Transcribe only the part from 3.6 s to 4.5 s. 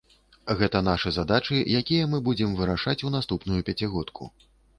пяцігодку.